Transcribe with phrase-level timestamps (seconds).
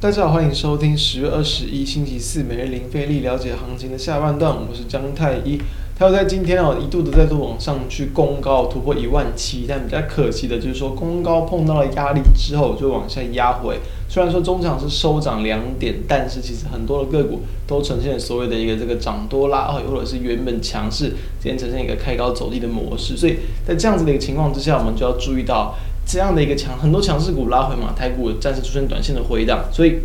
[0.00, 5.60] 大家好，欢迎收听十月二十一星期四每日零费力了解行情的下半段，我是张太一。
[5.98, 13.80] 它又在今天哦，一度的再度往上去攻高突破一万七，但比较可惜的就是说攻高碰到了压力之后就往下压回。
[14.08, 23.16] 虽然说中场是收涨两点，但是其实很多的个股都呈现所谓的一个这个涨多拉二，或者是原本强势，今天呈现一个开高走低的模式。
[23.16, 25.74] 所以在这样子的一个情况之下，我们就要注意到。
[26.08, 30.00] 这样的一个强，很多强势股拉回嘛，台股暂时出现短线的回档，所以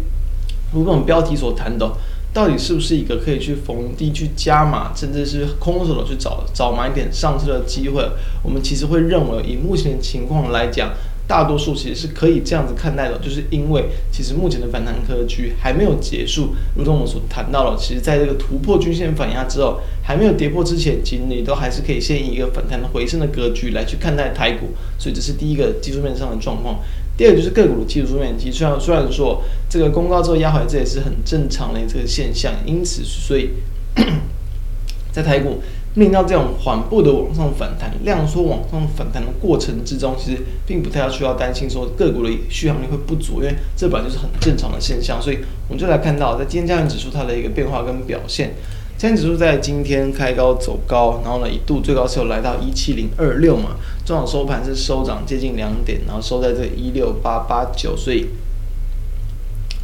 [0.73, 1.89] 如果我们标题所谈的，
[2.33, 8.05] 到底是不是一个可以去逢低去加码，甚至是空手的去找找买点上车的机会，
[8.43, 10.91] 我们其实会认为，以目前的情况来讲。
[11.25, 26.79] 大多数其实是可以这样子看待的，就是因为其实目前的反弹格局还没有结束，如同我们所谈到了，其实在这个突破均线反压之后，还没有跌破之前，其实你都还是可以先以一个反弹的回升的格局来去看待台股，所以这是第一个技术面上的状况。
[27.15, 33.49] 第二个就是个股的技术面，其实虽然虽然说这个公告之后压回，这也是很正常的这个现象，因此所以
[35.11, 35.61] 在台股。
[35.95, 45.21] 面临到这种缓步的往上反弹，量缩往上反弹的过程之中，其实并不太需要担心说个股的续航力会不足，因为这本来就是很正常的现象。
[45.21, 48.55] 所以我们就来看到，在今天加权指数它的一个变化跟表现。
[48.97, 58.29] 加权指数在今天开高走高，然后呢一度最高是有来到一七零二六嘛，中场收盘是收涨接近两点，然后收在这一六八八九，所以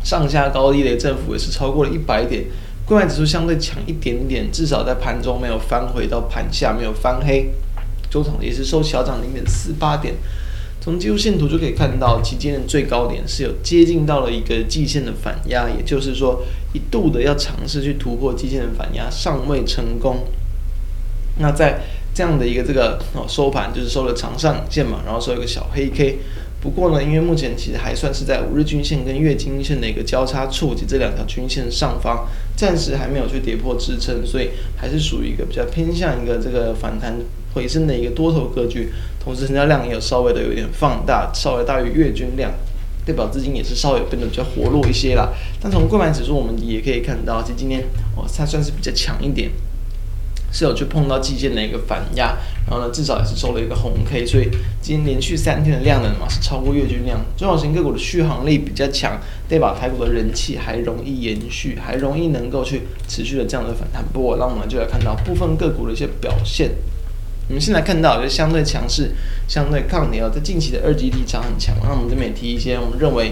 [0.04, 2.46] 上下高低的振幅也是超过了一百点。
[2.90, 7.52] 购买指数相对强一点点，至少在盘中没有翻回到盘下，没有翻黑。
[8.10, 10.16] 周场也是收小涨零点四八点。
[10.82, 16.42] 从技术线图就可以看到，期间的最高点是有接近到了一个季线的反压，也就是说
[16.74, 20.26] 一度的要尝试去突破季线的反压，尚未成功。
[21.38, 21.82] 那在
[22.16, 26.18] 这样的一个这个收盘，就是收了长上影线嘛，然后收一个小黑 K。
[26.62, 37.16] 不过呢，因为目前其实还算是在五日均线跟月均线的一个交叉处及这两条均线上方，暂时还没有去跌破支撑，所以还是属于一个比较偏向一个这个反弹
[37.54, 38.90] 回升的一个多头格局。
[39.24, 42.52] 同时成交量也有稍微的有点放大，稍微大于月均量，
[43.06, 45.30] 代表资金也是稍微变得比较活络一些啦。
[45.62, 47.82] 但从购买指数我们也可以看到，其实今天
[48.18, 49.50] 哦它算是比较强一点。
[50.60, 52.36] 是有去碰到季线的一个反压，
[52.68, 54.50] 然后呢，至少也是收了一个红 K，所以
[54.82, 59.18] 今天连续三天的量能嘛是超过月均量，中小型个股的续航力比较强，
[59.48, 64.36] 代表台股的人气还容易延续，还容易能够去持续的这样的反弹不过。
[64.36, 66.72] 那我们就来看到部分个股的一些表现。
[67.48, 69.12] 我们现在看到就相对强势、
[69.48, 71.74] 相对抗跌哦，在近期的二级体涨很强。
[71.82, 73.32] 那我们这边也提一些我们认为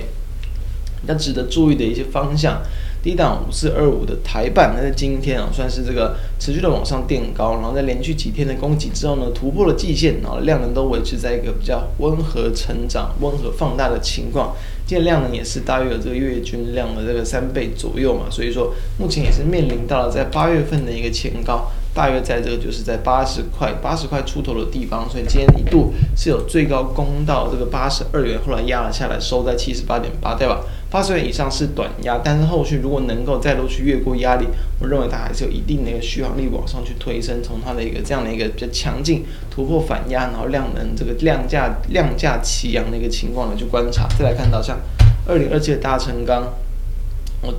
[1.02, 2.62] 比较值得注意的一些方向。
[3.04, 14.56] 低档五四二五的台版，那在今天啊，算是这个持续的往上垫高，然后在连续几天的攻击之后呢，突破了季线，然后量能都维持在一个比较温和成长、温和放大的情况。
[14.86, 30.62] 今天量能也是大约有这个月均量的这个三倍左右嘛，所以说目前也是面临到了在八月份的一个前高，大约在这个就是在八十块、八十块出头的地方，所以今天一度是有最高攻到这个八十二元，后来压了下来，收在七十八点八，对吧？
[30.92, 34.46] 八十元以上是短压，但是后续如果能够再度去越过压力，
[34.80, 37.42] 我认为它还是有一定的一个续航力往上去推升。
[37.42, 44.08] 从它的一个这样的一个比较强劲突破反压，然后量能这个量价量价齐扬的一个情况来去观察。
[44.20, 44.78] 再来看到像
[45.26, 46.54] 二零二七的大成钢，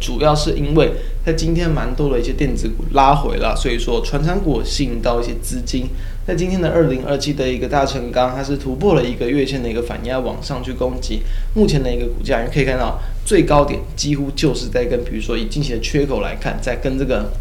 [0.01, 0.93] 主要是因为
[1.25, 5.89] 在今天蛮多的一些电子股拉回了，所以说传产股吸引到一些资金。
[6.27, 11.23] 在今天的二零二七的一个大成钢，它是突破了一个月线的一个反压，往上去攻击。
[11.55, 17.33] 目前的一个股价，你可以看到最高点几乎就是在跟，比如说以近期的缺口来看，在跟这个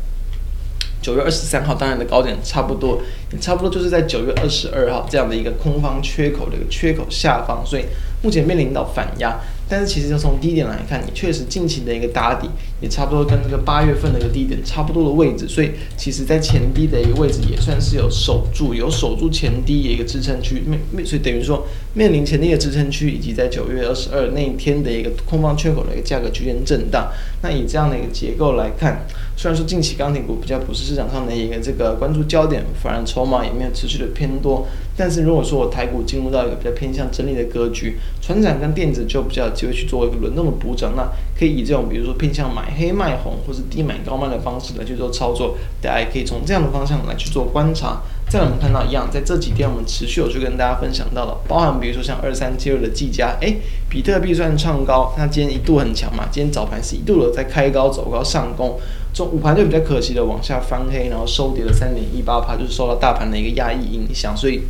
[1.01, 3.01] 九月二十三号当然的高点差不多，
[3.33, 7.83] 也差不多就是在九月二十二号这样的一个空方缺口的一个缺口下方，所以
[8.21, 9.37] 目前面临到反压。
[9.69, 12.49] 但是其实就从低点来看，你确实近期的一个打底
[12.81, 27.11] 也差不多跟这个八月份的一个低点差不多的位置，所以其实在前低的一个位置也算是有守住，有守住前低的一个支撑区面面，所以等于说面临前低的支撑区，以及在九月二十二那一天的一个空方缺口的一个价格区间震荡。
[27.41, 29.05] 那以这样的一个结构来看，
[29.39, 34.65] 虽然说近期钢铁股比较不是市场上的一个这个关注焦点，反而筹码也没有持续的偏多。
[34.97, 41.07] 但是如果说我台股进入到一个比较偏向整理的格局，船长跟电子就比较有机会去做一个轮动的补涨，那
[41.37, 48.01] 可以以这种比如说偏向买黑卖红，或是低买高卖的方式来去做操作，大家也可以从这样的方向来去做观察。
[48.27, 53.57] 再我们看到一样，在这几天我们持续有去跟大家分享到的，包含比如说像二三七六的技嘉，诶，
[53.87, 58.79] 比特币算创高，那今天一度很强嘛，今天早盘是一度的在开高走高上攻。
[59.17, 64.61] 中五盘就比较可惜的往下翻黑，然后收跌了三点一八趴，就是受到大盘的一个压抑影响，所以。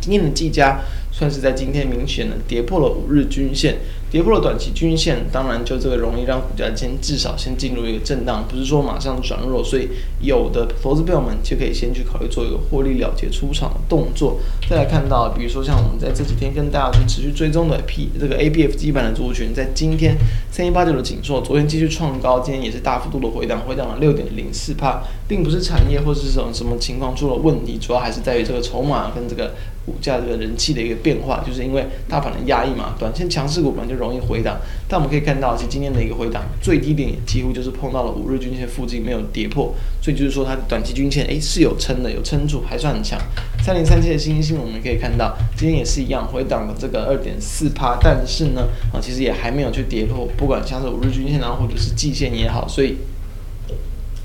[0.00, 0.80] 今天的技嘉
[1.10, 3.76] 算是在今天明显的跌破了五日均线，
[4.14, 9.88] 跌破了短期均线，当然就这个容易让股价先至少先进入一个震荡，不是说马上转弱，所以
[10.20, 14.38] 有的投资朋友们就可以先去考虑做一个获利了结出场的动作。
[14.70, 20.16] 再来看到，比如说像我们在这几天跟大家去持续追踪的 P 这个 ABF 基板的族群，在今天
[20.48, 29.54] 三一八九的紧缩，昨天继续创高，今天也是大幅度的回档，回档了六点零四趴，并不是产业或是什么什么情况出了问题，主要还是在于这个筹码跟这个。
[29.86, 34.58] 股价这个人气的一个变化，就是因为大盘的压抑嘛，短线强势股本来就容易回档。
[34.88, 43.18] 但我们可以看到，其实今天的一个回档最低点几乎就是碰到了五日均线附近，没有跌破，所以就是说它短期均线诶是有撑的，有撑住，还算很强。
[43.62, 52.96] 三零三七的新兴，我们可以看到今天也是一样回档了这个二点四趴，但是呢啊其实也还没有去跌破，不管像是五日均线啊或者是季线也好，所以。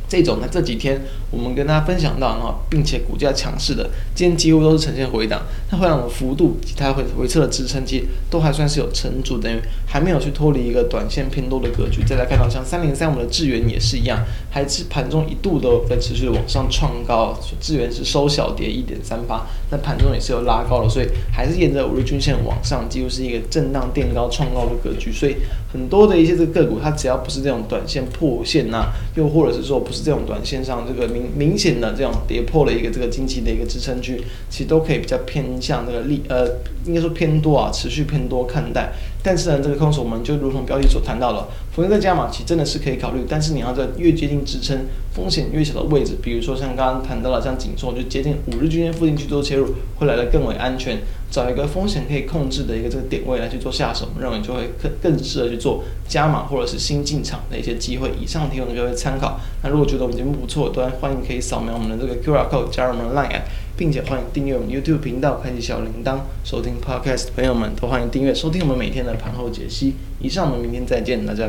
[0.09, 12.01] 这种呢，这几天我们跟大家分享到，然后并且股价强势的，今天几乎都是呈现回档，它回档的幅度及它回回撤的支撑期都还算是有撑住，等于还没有去脱离一个短线偏多的格局。
[12.03, 25.11] 再来看到像三零三五的智原也是一样，还是盘中一度都在持续的往上创高，智原是收小跌一点三八，那盘中也是有拉高了，所以还是沿着五日均线往上，几乎是一个震荡垫高创高的格局。
[25.11, 25.35] 所以
[25.71, 29.98] 很多的一些这个个股，它只要不是这种短线破线呐、又或者是说不是。
[30.03, 36.47] 这种短线上，这个明明显的这种跌破了一个这个近期的一个支撑区，其实都可以比较偏向这个利呃，
[36.85, 38.91] 应该说偏多啊，持续偏多看待。
[39.21, 50.97] 但是呢，这个空手我们就如同标题所谈到了，逢低再加码其实真的是可以考虑，但是你要在越接近支撑、风险越小的位置，比如说像刚刚谈到了像景硕，就接近五日均线附近去做切入，会来得更为安全。
[51.31, 58.11] 找一个风险可以控制的一个这个点位来去做下手，我们认为就会更更适合去做加码或者是新进场的一些机会。
[58.19, 59.39] 以上提供的各位参考。
[59.63, 63.41] 那如果觉得我们节目不错，都欢迎可以扫描我们的这个 QR code 加入我们的 Line，
[63.77, 69.93] 并且欢迎订阅我们 YouTube 频道，开启小铃铛，收听 Podcast 朋友们都欢迎订阅收听我们每天的盘后解析。
[70.19, 71.47] 以上，我们明天再见，大家。